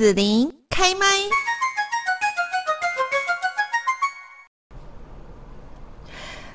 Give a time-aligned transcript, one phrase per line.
[0.00, 1.49] 子琳开麦。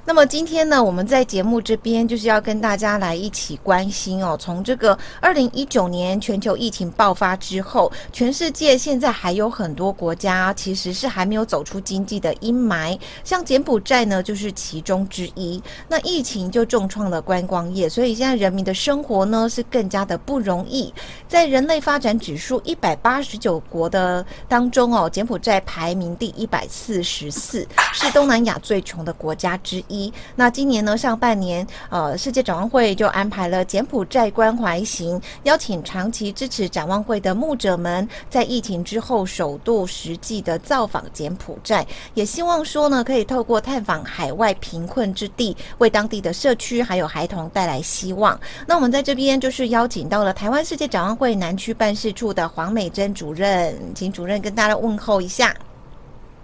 [0.08, 4.38] 那么今天呢，我们在节目这边就是要跟大家来一起关心哦。
[4.40, 15.60] 从这个二零一九年全球疫情爆发之后，全世界现在还有很多国家其实是还没有走出经济的阴霾，像柬埔寨呢就是其中之一。
[15.88, 20.94] 那疫情就重创了观光业，所以现在人民的生活呢是更加的不容易。
[21.28, 29.95] 在人类发展指数一百八十九国的当中哦，柬埔寨排名第一百四十四，是东南亚最穷的国家之一。
[30.36, 48.40] 那今年呢，上半年，呃，世界展望会就安排了柬埔寨关怀行，邀请长期支持展望会的牧者们，在疫情之后首度实际的造访柬埔寨，也希望说呢，可以透过探访海外贫困之地，为当地的社区还有孩童带来希望。
[48.68, 55.56] 那我们在这边就是邀请到了台湾世界展望会南区办事处的黄美珍主任，请主任跟大家问候一下。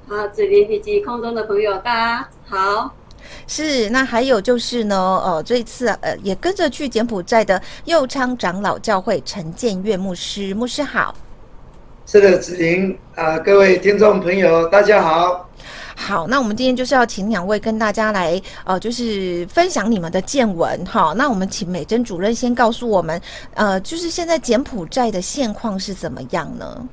[0.07, 2.93] 好，这里以及空中的朋友，大家好。
[3.47, 11.15] 是，那还有就是呢，呃，这一次呃也跟着去柬埔寨的右昌长老教会陈建岳牧师，牧师好。
[12.05, 15.49] 是的，子玲啊，各位听众朋友，大家好。
[15.95, 21.13] 好，那我们今天就是要请两位跟大家来，呃，就是分享你们的见闻哈。
[21.15, 23.21] 那我们请美珍主任先告诉我们，
[23.53, 26.89] 呃，就是现在柬埔寨的现况是怎么样呢？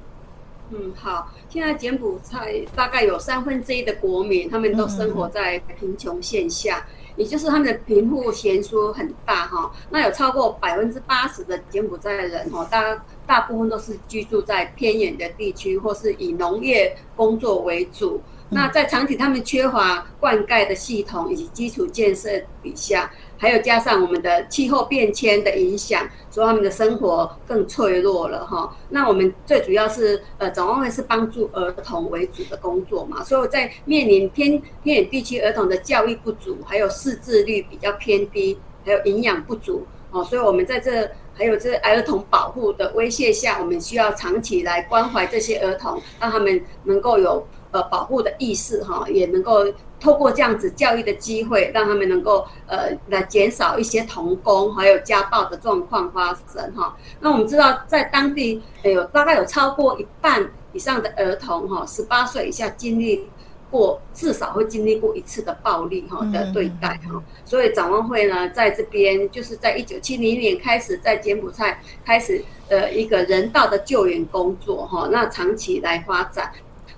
[0.70, 1.32] 嗯，好。
[1.48, 9.72] 现在柬埔寨大概有三分之一的国民，他们都生活在贫穷线下，也就是他们的贫富悬殊很大哈。
[9.90, 18.20] 那有超过百分之八十的柬埔寨人哈，大大部分都是居住在偏远的地区，或是以农业工作为主。
[18.50, 22.30] 那在长期他们缺乏灌溉的系统以及基础建设
[22.62, 28.74] 底下，还有加上我们的气候变迁的影响，所以他们的生活更脆弱了哈。
[28.88, 47.46] 那我们最主要是呃，展望会是帮助儿童为主的工作嘛，所以在面临偏偏远地区儿童的教育不足，还有识字率比较偏低，还有营养不足哦，所以我们在这还有这儿童保护的威胁下，我们需要长期来关怀这些儿童，让他们能够有。
[47.70, 49.64] 呃，保护的意识哈，也能够
[50.00, 56.96] 透过这样子教育的机会，让他们能够呃来减少一些童工还有家暴的状况发生哈。
[57.20, 63.28] 那我们知道，在当地有大概有超过一半以上的儿童哈，十八岁以下经历
[63.70, 67.22] 过至少会经历过一次的暴力哈的对待哈。
[67.44, 76.50] 所以展望会呢，在这边就是在一九七零年开始在柬埔寨开始呃一个人道的救援工作哈，那长期来发展。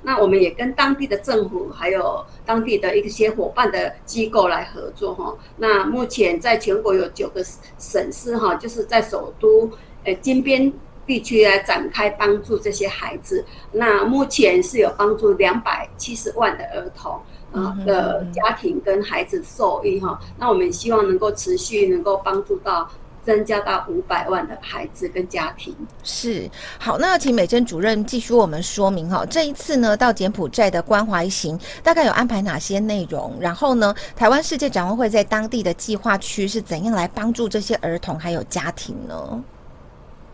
[0.02, 5.36] 那我们也跟当地的政府，还有当地的一些伙伴的机构来合作哈。
[5.58, 7.44] 那目前在全国有九个
[7.78, 9.70] 省市哈，就是在首都
[10.04, 10.72] 呃金边
[11.06, 13.44] 地区来展开帮助这些孩子。
[13.72, 17.20] 那目前是有帮助两百七十万的儿童
[17.52, 20.18] 啊的家庭跟孩子受益哈。
[20.38, 22.90] 那我们希望能够持续能够帮助到。
[23.24, 29.24] 增加到五百万的孩子跟家庭是好，那请美珍主任继续我们说明哈。
[29.26, 33.36] 这一次呢，到柬埔寨的关怀行大概有安排哪些内容？
[33.40, 39.44] 然后呢，台湾世界展望会在当地的计划区是怎样来帮助这些儿童还有家庭呢？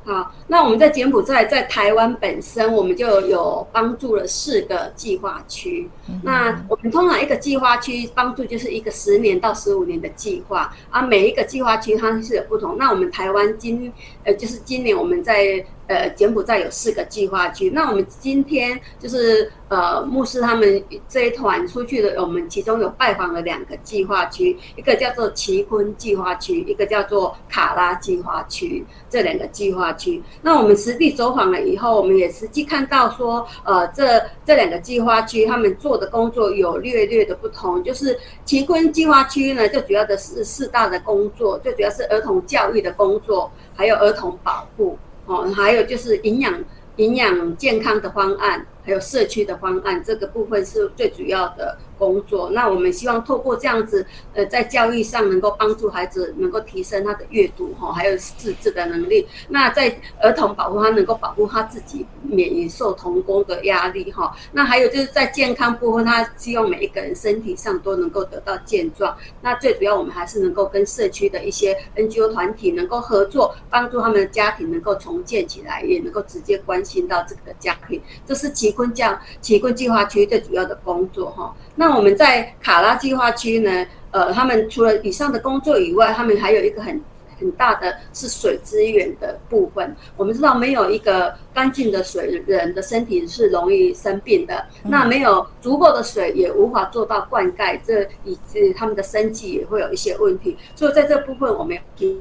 [0.06, 5.90] 好，那我们在柬埔寨，在台湾本身，我们就有帮助了四个计划区。
[6.08, 12.78] 嗯、那我们通常一个计划区帮助就是一个十年到十五年的计划，啊，每一个计划区它是有不同。
[12.78, 15.66] 那我们台湾今呃，就是今年我们在。
[15.88, 17.70] 呃，柬埔寨有四个计划区。
[17.70, 28.84] 那我们今天就是呃，牧师他们这一团出去的，我们其中有拜访了两个计划区，一个叫做奇坤计划区，一个叫做卡拉计划区。
[29.08, 37.82] 这两个计划区，那我们实地走访了以后，我们也实际看到说，呃，这这两个计划区他们做的工作有略略的不同。
[37.82, 44.96] 就是奇坤计划区呢，最主要的是四大的工作，最主要是儿童教育的工作，还有儿童保护。
[45.26, 46.54] 哦，还有就是营养、
[46.96, 51.76] 营养健康的方案，还有社区的方案，这个部分是最主要的。
[51.98, 59.26] 工作，那我们希望透过这样子，呃，在教育上能够帮助孩子能够提升他的阅读哈，还有识字的能力。
[59.48, 64.34] 那在儿童保护他能够保护他自己，免于受童工的压力哈。
[64.52, 69.16] 那还有就是在健康部分，他希望每一个人身体上都能够得到健壮。
[69.42, 78.00] 那最主要我们还是能够跟社区的一些 NGO 团体能够合作，帮助他们的家庭能够重建起来，也能够直接关心到这个家庭。
[78.26, 81.54] 这是奇坤教奇坤计划区最主要的工作哈。
[81.74, 87.00] 那那我们在卡拉计划区呢，呃，他们除了以上的工作以外，他们还有一个很
[87.38, 89.94] 很大的是水资源的部分。
[90.16, 94.66] 我们知道，没有一个干净的水，人的身体是容易生病的。
[94.82, 100.56] 那没有足够的水，也无法做到灌溉，这以及他们的生计也会有一些问题。
[100.74, 102.20] 所以在这部分，我们提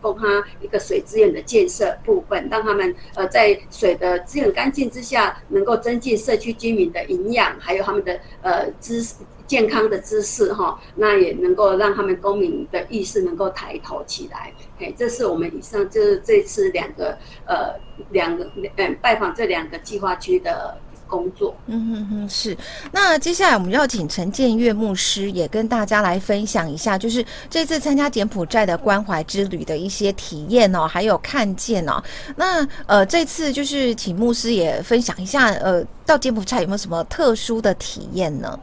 [0.00, 9.14] 供他一个水资源的建设部分，让他们呃在水的资源干净之下，能够增进社区居民的营养，还有他们的呃知识。
[9.46, 14.52] 健康的知识哈，那也能够让他们公民的意识能够抬头起来。
[14.78, 17.74] 哎，这是我们以上就是这次两个呃
[18.10, 20.78] 两个嗯拜访这两个计划区的
[21.10, 21.54] 工作。
[21.66, 22.56] 嗯哼哼，是。
[22.92, 32.00] 那接下来我们要请陈建岳牧师也跟大家来分享一下，就是这次参加柬埔寨的关怀之旅的一些体验哦，还有看见哦。
[32.36, 38.60] 那呃，这次就是请牧师也分享一下，呃，到柬埔寨有没有什么特殊的体验呢？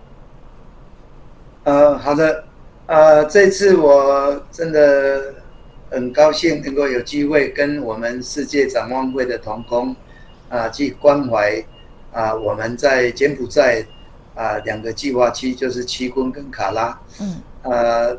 [1.65, 2.45] 呃，好的，
[2.85, 5.35] 呃，这次我真的
[5.91, 9.89] 很高兴能够有机会跟我们世界展望会的同工
[10.47, 11.61] 啊、呃、去关怀
[12.17, 13.85] 啊、呃，我们在柬埔寨
[14.33, 18.17] 啊、呃、两个计划区，就是七坤跟卡拉，嗯，呃，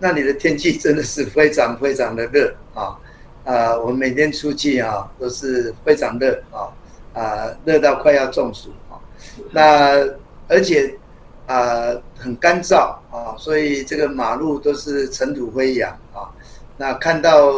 [0.00, 2.98] 那里的天气真的是非常非常的热啊，
[3.44, 6.66] 啊、呃，我们每天出去啊都是非常热啊，
[7.14, 8.98] 啊，热到快要中暑啊，
[9.52, 10.04] 那
[10.48, 10.92] 而且。
[11.48, 16.26] 啊、呃，很干燥啊，所以这个马路都是尘土飞扬啊。
[16.76, 17.52] 那看到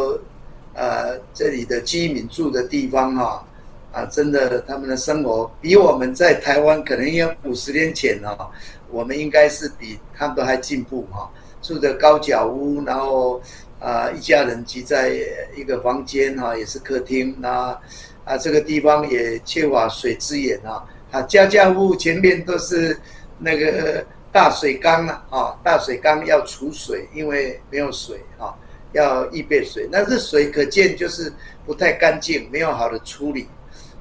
[0.75, 3.43] 呃这里的居民住的地方啊，
[3.91, 8.49] 啊，真的他们的生活比我们在台湾可能要五十年前啊，
[8.89, 11.29] 我们应该是比他们都还进步哈、
[11.61, 13.41] 住的高脚屋，然后
[13.79, 15.13] 啊一家人挤在
[15.55, 17.35] 一个房间哈、也是客厅。
[17.39, 17.77] 那
[18.25, 22.97] 啊这个地方也缺乏水资源啊，啊家家户户前面都是。
[23.41, 28.53] 那个大水缸啊，啊，大水缸要储水，因为没有水啊，
[28.91, 29.87] 要预备水。
[29.89, 31.31] 那这水可见就是
[31.65, 33.47] 不太干净，没有好的处理。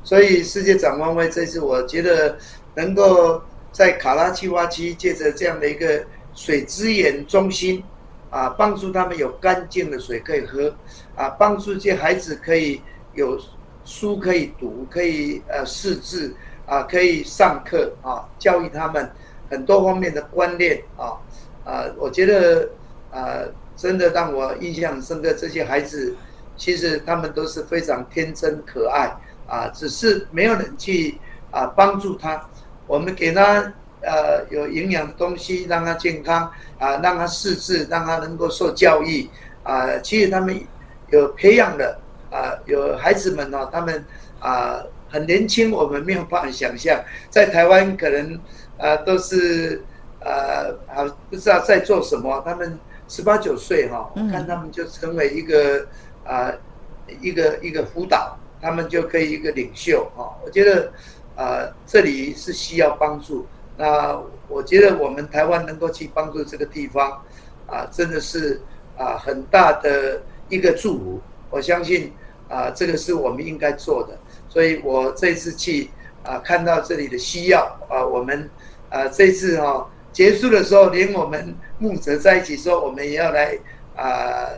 [0.09, 2.39] 所以世界展望会这次，我觉得
[2.75, 6.03] 能够在卡拉计划区借着这样的一个
[6.35, 7.85] 水资源中心
[8.31, 10.75] 啊，帮助他们有干净的水可以喝
[11.15, 12.81] 啊，帮助这些孩子可以
[13.13, 13.39] 有
[13.85, 16.35] 书可以读，可以呃识字
[16.65, 19.11] 啊，可以上课啊，教育他们。
[19.51, 21.21] 很多方面的观念啊
[21.67, 22.67] 啊，我觉得
[23.11, 23.45] 啊，
[23.77, 25.35] 真的让我印象深刻。
[25.35, 26.15] 这些孩子
[26.57, 29.15] 其实他们都是非常天真可爱
[29.49, 31.19] 啊，只是没有人去
[31.51, 32.41] 啊帮助他。
[32.87, 33.73] 我们给他
[34.03, 36.49] 呃有营养的东西，让他健康
[36.79, 39.29] 啊，让他识字，让他能够受教育
[39.63, 39.99] 啊。
[39.99, 40.61] 其实他们
[41.11, 41.99] 有培养的
[42.31, 44.05] 啊，有孩子们呢，他们
[44.39, 48.39] 啊很年轻，我们没有办法想象，在台湾可能。
[48.81, 49.83] 啊，都是
[50.21, 52.41] 呃，啊，不知道在做什么。
[52.47, 52.79] 他们
[53.09, 55.85] 十八九岁哈，我看他们就成为一个
[56.25, 56.53] 啊，
[57.21, 60.35] 一个一个辅导，他们就可以一个领袖啊。
[60.45, 60.93] 我觉得
[61.37, 63.47] 啊，这里是需要帮助。
[63.77, 67.23] 那我觉得我们台湾能够去帮助这个地方
[67.67, 68.61] 啊，真的是
[68.97, 71.21] 啊很大的一个祝福。
[71.51, 72.13] 我相信
[72.49, 74.19] 啊，这个是我们应该做的。
[74.49, 75.91] 所以我这次去
[76.25, 78.49] 啊，看到这里的需要啊，我们。
[78.91, 83.55] 啊，这次哈、哦、结束的时候，连我们牧者在一起说，我们也要来
[83.95, 84.49] 啊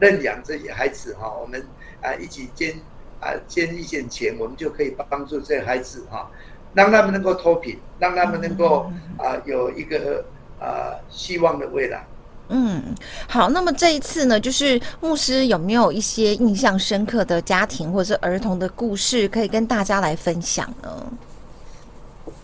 [0.00, 1.62] 认养这些孩子哈、哦，我们
[2.00, 2.74] 啊一起捐
[3.20, 6.26] 啊捐一点钱，我们就可以帮助这些孩子哈、哦，
[6.74, 10.24] 让他们能够脱贫，让他们能够啊有一个
[10.60, 12.06] 啊希望的未来。
[12.48, 12.82] 嗯，
[13.28, 21.12] 好，那么这一次呢，就是牧师有没有一些印象深刻的家庭或者是儿童的故事，可以跟大家来分享呢？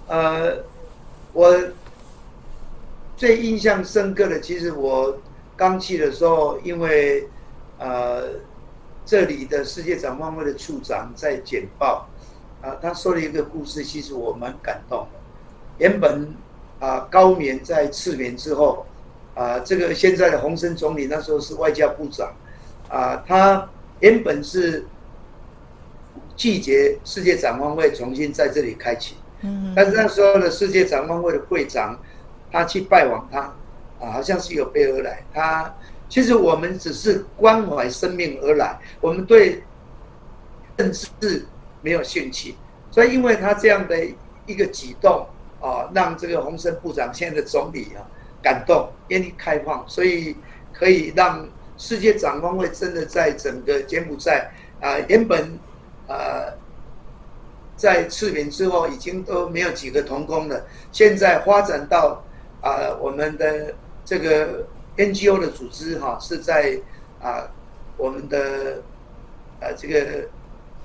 [0.08, 0.56] 呃。
[1.34, 1.58] 我
[3.16, 5.16] 最印象深刻的，其实我
[5.56, 7.26] 刚去的时候，因为
[7.78, 8.24] 呃，
[9.04, 12.08] 这里的世界展望会的处长在简报
[12.62, 15.18] 啊，他说了一个故事，其实我蛮感动的。
[15.78, 16.32] 原本
[16.78, 18.86] 啊，高棉在赤棉之后
[19.34, 22.32] 啊，这个现在的洪森总理那时候是外交部长
[22.88, 23.68] 啊，他
[24.00, 24.84] 原本是
[26.36, 29.16] 拒绝世界展望会重新在这里开启。
[29.74, 31.98] 但是那时候的世界展望会的会长，
[32.52, 33.40] 他去拜访他，
[34.00, 35.24] 啊，好像是有备而来。
[35.34, 35.74] 他
[36.12, 39.62] 其实我们只是关怀生命而来，我们对
[40.76, 41.46] 政治
[41.80, 42.54] 没有兴趣。
[42.90, 43.96] 所以因为他这样的
[44.44, 45.26] 一个举动，
[45.58, 48.04] 啊，让这个洪森部长现在的总理啊
[48.42, 50.36] 感动，愿意开放，所以
[50.70, 54.52] 可以让世界展望会真的在整个柬埔寨
[54.82, 55.58] 啊，原本
[56.06, 56.44] 啊。
[57.74, 60.62] 在赤棉之后，已经都没有几个同工了。
[60.92, 62.22] 现在发展到
[62.60, 64.64] 啊、我们的这个
[64.96, 66.78] NGO 的组织哈、是在
[67.20, 67.48] 啊，
[67.96, 68.82] 我们的
[69.60, 70.28] 呃这个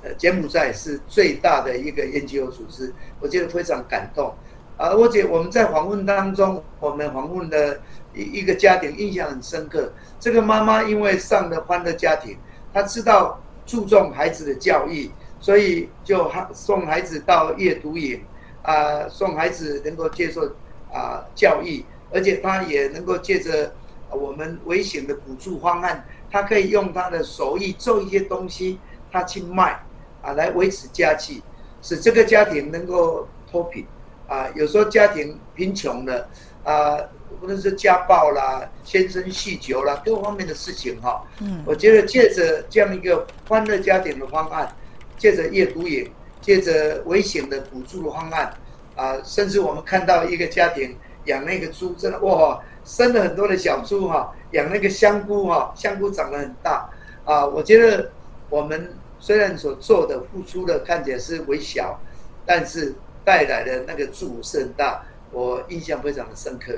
[0.03, 4.33] 呃柬埔寨是最大的一个 NGO 组织，我觉得非常感动。
[4.77, 7.79] 啊，而且我们在访问当中，我们访问的
[8.13, 9.91] 一一个家庭印象很深刻。
[10.19, 12.37] 这个妈妈因为上了欢乐家庭，
[12.71, 15.09] 她知道注重孩子的教育，
[15.39, 18.21] 所以就送孩子到阅读营，
[18.61, 20.45] 啊，送孩子能够接受
[20.93, 21.83] 啊教育，
[22.13, 23.73] 而且她也能够借着
[24.11, 28.79] 我们危险的补助方案，他可以用他的手艺做一些东西，
[29.11, 29.79] 他去卖，
[30.21, 31.41] 啊，来维持家计，
[31.81, 33.85] 使这个家庭能够脱贫。
[34.27, 36.29] 啊，有时候家庭贫穷了，
[36.65, 36.99] 啊，
[37.39, 41.23] 无论是家暴啦、先生酗酒啦，各方面的事情哈。
[41.39, 44.69] 嗯，我觉得借着这样一个欢乐家庭的方案，
[45.17, 46.11] 借着夜读营，
[46.41, 48.53] 借着危险的补助的方案，
[48.97, 50.93] 啊，甚至我们看到一个家庭
[51.27, 56.89] 养那个猪，真的哇，生了很多的小猪哈，养那个香菇哈，香菇长得很大，
[57.23, 58.09] 啊，我觉得
[58.49, 61.99] 我们虽然所做的付出的看起来是微小，
[62.45, 62.95] 但是。
[63.27, 65.03] 带来的那个祝福是很大，
[65.33, 66.71] 我印象非常的深刻。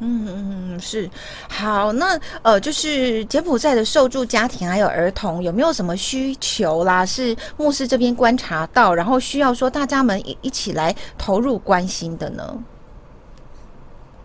[0.00, 1.08] 嗯嗯嗯，是
[1.48, 1.94] 好。
[1.94, 7.06] 那呃，就是柬埔寨的受助家庭还有儿童，有没有什么需求啦？
[7.06, 12.62] 是牧师这边观察到，然后需要说大家们一一起来投入关心的呢？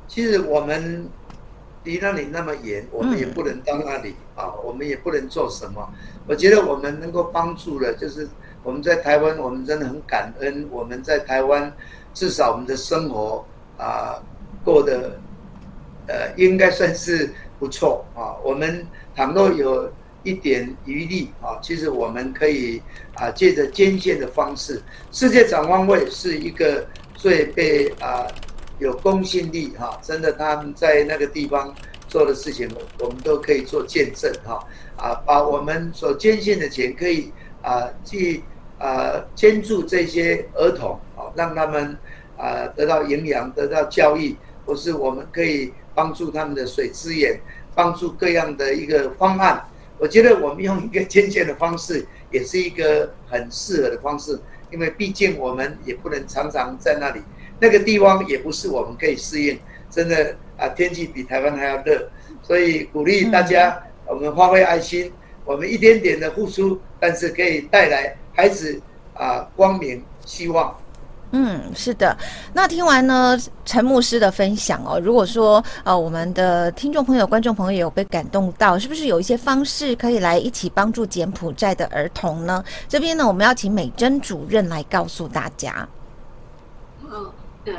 [0.10, 1.08] 其实我们
[1.86, 5.90] 离那里那么远，我们也不能到那里、嗯、啊，我们也不能做什么。
[6.28, 8.28] 我觉得我们能够帮助的，就是。
[8.62, 10.68] 我们在台湾，我们真的很感恩。
[10.70, 11.74] 我们在台湾，
[12.14, 13.44] 至少我们的生活
[13.78, 14.22] 啊
[14.66, 15.18] 过得
[16.08, 18.36] 呃应该算是不错啊。
[18.44, 18.86] 我们
[19.16, 19.90] 倘若有
[20.24, 22.82] 一点余力啊，其实我们可以
[23.16, 26.86] 啊借着捐献的方式，世界展望会是一个
[27.16, 28.28] 最被啊
[28.80, 31.74] 有公信力哈，真的他们在那个地方
[32.08, 32.70] 做的事情，
[33.00, 34.60] 我们都可以做见证哈
[34.98, 37.32] 啊，把我们所捐献的钱可以。
[37.62, 38.42] 啊，去
[38.80, 41.94] 啊，捐助这些儿童啊，让他们
[42.38, 44.34] 啊得到营养，得到教育，
[44.66, 47.38] 或是我们可以帮助他们的水资源，
[47.76, 49.62] 帮助各样的一个方案。
[49.98, 54.40] 我觉得我们用一个捐献的方式，也是一个很适合的方式，
[54.72, 57.22] 因为毕竟我们也不能常常在那里，
[57.60, 59.60] 那个地方也不是我们可以适应。
[59.90, 62.10] 真的啊，天气比台湾还要热，
[62.44, 65.12] 所以鼓励大家，我们发挥爱心。
[65.46, 68.80] 我们一点点的付出，但是可以带来孩子
[69.16, 70.78] 啊光明希望。
[71.32, 72.16] 嗯，是的。
[72.54, 73.36] 那听完呢
[73.66, 82.64] 陈牧师的分享哦，如果说呃我们的听众朋友、观众朋友有被感动到，是不是有一些方式可以来一起帮助柬埔寨的儿童呢？
[82.88, 85.88] 这边呢，我们要请美珍主任来告诉大家。
[87.08, 87.34] 好，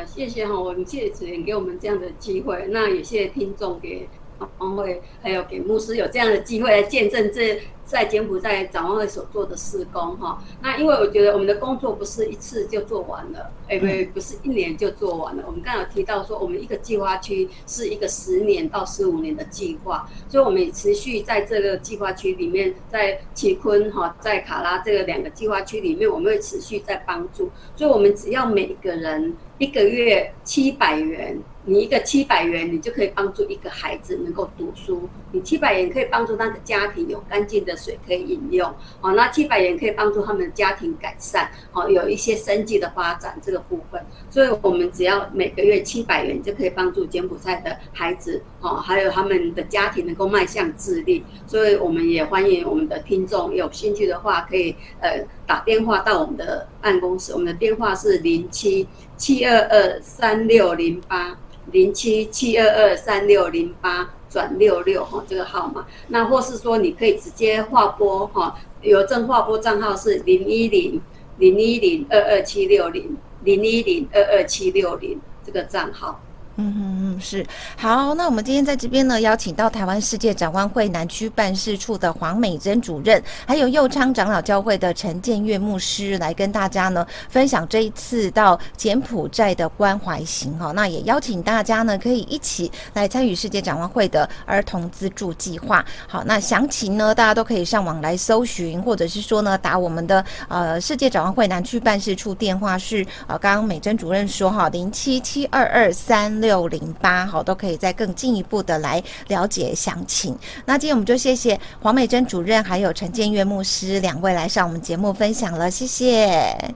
[0.06, 4.08] 谢谢哈，我们谢谢主任给我们这样的机会，那也谢谢听众给。
[4.40, 10.40] 展望会还有给牧师有这样的机会来见证这在柬埔寨展望会所做的事工哈。
[10.62, 15.42] 那因为我觉得我们的工作不是一次就做完了，哎不不是一年就做完了。
[15.46, 27.50] 我们刚刚有提到说，我们一个计划区是一个十年到十五年的计划，所以我们也持续在这个计划区里面，在奇坤哈，在卡拉这个两个计划区里面，我们会持续在帮助。
[27.74, 31.36] 所以我们只要每个人一个月七百元。
[31.66, 35.08] 你一个七百元，你就可以帮助一个孩子能够读书。
[35.32, 38.68] 你七百元可以帮助他的家庭有干净的水可以饮用。
[39.00, 44.02] 哦，那七百元可以帮助他们家庭改善，哦，有一些生计的发展这个部分。
[44.30, 51.22] 所以，我们只要每个月七百元就可以帮助柬埔寨的孩子，哦，还有他们的家庭能够迈向自立。
[51.46, 57.32] 所以，我们也欢迎我们的听众有兴趣的话，可以呃打电话到我们的办公室。
[57.32, 61.36] 我们的电话是零七七二二三六零八。
[61.72, 65.84] 零七七二二三六零八转六六哈，这个号码。
[66.06, 71.00] 那或是说，你可以直接划拨哈，邮政划拨账号是零一零
[71.38, 76.20] 零一零二二七六零零一零二二七六零这个账号。
[76.60, 77.46] 嗯嗯嗯，是
[77.78, 78.14] 好。
[78.14, 90.70] 那我们今天在这边呢，邀请到台湾世界展望会南区办事处的黄美珍主任，还有右昌长老教会的陈建岳牧师来跟大家呢分享这一次到柬埔寨的关怀行哈。
[90.72, 95.82] 那也邀请大家呢可以一起来参与世界展望会的儿童资助计划。
[96.06, 106.49] 好，那详情呢大家都可以上网来搜寻，或者是说呢打我们的呃世界展望会南区办事处电话是呃刚刚美珍主任说哈零七七二二三六。
[106.50, 110.36] 六零八好，都可以再更进一步的来了解详情。
[110.66, 116.74] 那今天我们就谢谢黄美珍主任还有陈建岳牧师两位来上我们节目分享了，谢谢，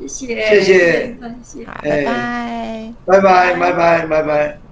[0.00, 1.16] 谢谢，谢谢，
[1.66, 4.65] 好，拜拜，拜拜，拜拜，拜拜。